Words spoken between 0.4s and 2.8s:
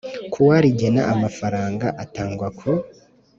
wa rigena amafaranga atangwa ku